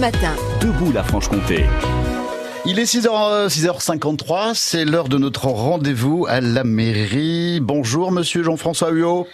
[0.00, 0.34] matin.
[0.62, 1.66] Debout la Franche-Comté.
[2.64, 7.60] Il est 6h, 6h53, c'est l'heure de notre rendez-vous à la mairie.
[7.60, 9.26] Bonjour monsieur Jean-François Huot.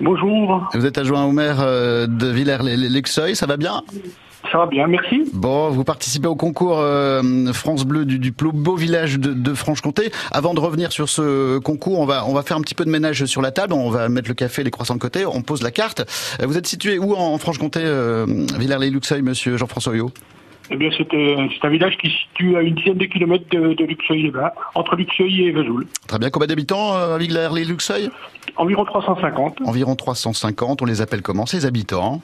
[0.00, 3.82] Bonjour, Vous êtes adjoint au maire euh, de Villers-l'Exeuil, ça va bien?
[4.56, 5.22] Ça va bien, merci.
[5.34, 7.20] Bon, vous participez au concours euh,
[7.52, 10.10] France Bleu du, du plus beau village de, de Franche-Comté.
[10.32, 12.90] Avant de revenir sur ce concours, on va on va faire un petit peu de
[12.90, 13.74] ménage sur la table.
[13.74, 15.26] On va mettre le café, les croissants de côté.
[15.26, 16.00] On pose la carte.
[16.40, 18.24] Euh, Vous êtes situé où en, en Franche-Comté, euh,
[18.58, 20.10] Villers-les-Luxeuil, monsieur Jean-François Huot
[20.70, 23.44] Eh bien, c'est euh, c'est un village qui se situe à une dizaine de kilomètres
[23.50, 25.86] de, de Luxeuil-les-Bains, entre Luxeuil et Vesoul.
[26.08, 26.30] Très bien.
[26.30, 28.08] Combien d'habitants euh, à Villers-les-Luxeuil
[28.56, 29.58] Environ 350.
[29.66, 30.80] Environ 350.
[30.80, 32.22] On les appelle comment ces habitants?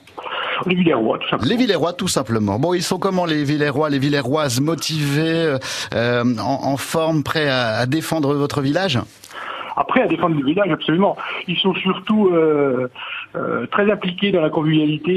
[0.67, 1.51] Les Villerrois, tout simplement.
[1.51, 2.59] Les Villérois, tout simplement.
[2.59, 5.57] Bon, ils sont comment les Villérois, les Villéroises motivés,
[5.95, 8.99] euh, en, en forme, prêts à, à défendre votre village?
[9.75, 11.17] Après, à défendre le village, absolument.
[11.49, 12.89] Ils sont surtout euh,
[13.37, 15.13] euh, très impliqués dans la convivialité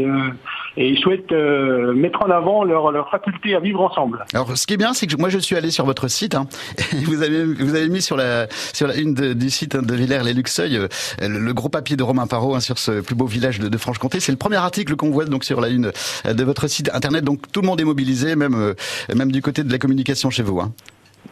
[0.00, 0.28] et, euh,
[0.76, 4.24] et ils souhaitent euh, mettre en avant leur, leur faculté à vivre ensemble.
[4.34, 6.34] Alors, ce qui est bien, c'est que moi, je suis allé sur votre site.
[6.34, 6.46] Hein,
[6.92, 9.94] et vous avez vous avez mis sur la sur la une du site hein, de
[9.94, 10.88] Villers-les-Luxeuil euh,
[11.20, 13.78] le, le gros papier de Romain Parot hein, sur ce plus beau village de, de
[13.78, 14.20] Franche-Comté.
[14.20, 15.92] C'est le premier article qu'on voit donc sur la une
[16.26, 17.24] euh, de votre site internet.
[17.24, 18.74] Donc tout le monde est mobilisé, même euh,
[19.14, 20.60] même du côté de la communication chez vous.
[20.60, 20.72] Hein.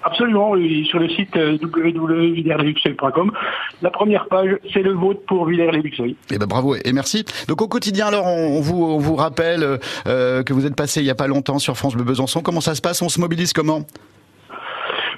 [0.02, 3.30] Absolument, et sur le site euh, www.villers-les-Luxeuil.com,
[3.82, 6.16] la première page, c'est le vote pour Villers-les-Luxeuil.
[6.30, 7.24] Eh ben bravo et merci.
[7.48, 11.06] Donc au quotidien, alors on, vous on vous rappelle euh, que vous êtes passé il
[11.06, 12.42] y a pas longtemps sur France Bleu Besançon.
[12.42, 13.02] Comment ça se passe?
[13.02, 13.86] On se mobilise comment?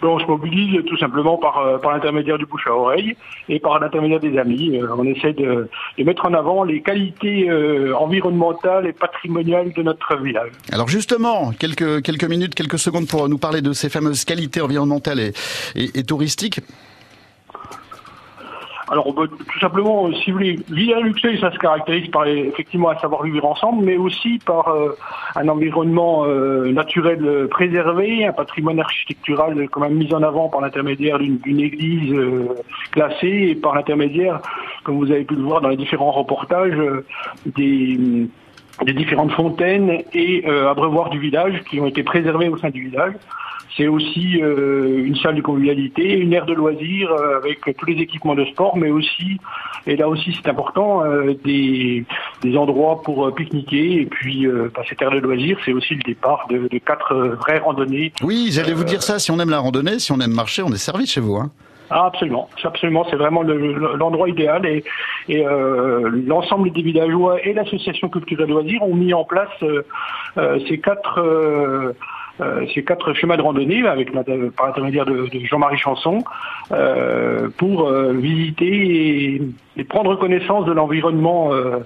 [0.08, 3.16] On se mobilise tout simplement par, euh, par l'intermédiaire du bouche à oreille
[3.48, 4.78] et par l'intermédiaire des amis.
[4.78, 9.82] Euh, on essaie de, de mettre en avant les qualités euh, environnementales et patrimoniales de
[9.82, 10.50] notre village.
[10.72, 15.20] Alors justement, quelques quelques minutes, quelques secondes pour nous parler de ces fameuses qualités environnementales
[15.20, 15.32] et,
[15.75, 16.60] et, et touristiques.
[18.88, 22.98] Alors, bah, tout simplement, euh, si vous voulez, Villers-Luxeuil, ça se caractérise par effectivement un
[22.98, 24.96] savoir vivre ensemble, mais aussi par euh,
[25.36, 31.18] un environnement euh, naturel préservé, un patrimoine architectural quand même mis en avant par l'intermédiaire
[31.18, 32.14] d'une église
[32.91, 34.41] classée et par l'intermédiaire,
[34.82, 36.78] comme vous avez pu le voir dans les différents reportages,
[37.47, 38.28] des
[38.82, 42.88] des différentes fontaines et euh, abreuvoirs du village qui ont été préservés au sein du
[42.88, 43.14] village.
[43.76, 48.00] C'est aussi euh, une salle de convivialité, une aire de loisirs euh, avec tous les
[48.00, 49.40] équipements de sport, mais aussi,
[49.86, 52.04] et là aussi c'est important, euh, des,
[52.42, 54.02] des endroits pour pique-niquer.
[54.02, 57.58] Et puis, bah, cette aire de loisirs, c'est aussi le départ de, de quatre vraies
[57.58, 58.12] randonnées.
[58.22, 59.18] Oui, j'allais vous dire ça.
[59.18, 61.34] Si on aime la randonnée, si on aime marcher, on est servi chez vous.
[61.34, 61.50] Hein.
[61.97, 64.82] Ah, absolument, absolument, c'est vraiment le- le- l'endroit idéal et,
[65.31, 69.82] euh, l'ensemble des villageois et l'association culturelle loisirs ont mis en place euh,
[70.37, 71.94] euh, ces quatre
[72.75, 74.10] ces quatre schémas de randonnée avec
[74.56, 76.19] par l'intermédiaire de, de Jean-Marie Chanson
[77.59, 78.66] pour visiter
[79.37, 79.43] et,
[79.76, 81.78] et prendre connaissance de l'environnement euh,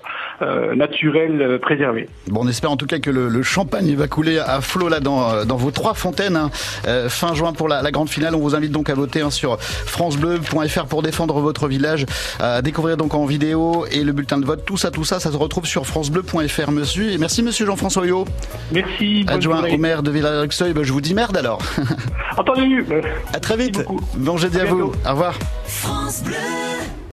[0.43, 2.09] euh, naturel euh, préservé.
[2.28, 5.00] Bon, on espère en tout cas que le, le champagne va couler à flot là
[5.00, 6.37] dans, dans vos trois fontaines.
[6.37, 6.50] hein.
[6.87, 8.34] Euh, fin juin pour la, la grande finale.
[8.34, 12.06] On vous invite donc à voter hein, sur francebleu.fr pour défendre votre village,
[12.41, 14.65] à découvrir donc en vidéo et le bulletin de vote.
[14.65, 16.70] Tout ça, tout ça, ça se retrouve sur francebleu.fr.
[16.70, 18.25] Monsieur et merci Monsieur Jean-François Huyot,
[18.72, 19.25] Merci.
[19.28, 20.72] adjoint au maire de Villars-Luxeuil.
[20.72, 21.60] Ben, je vous dis merde alors.
[22.37, 22.84] Entendu.
[23.32, 23.84] à très vite.
[24.16, 24.76] Bon jeudi À à vous.
[24.76, 24.93] bientôt.
[25.06, 25.34] Au revoir.
[25.66, 26.34] France Bleu.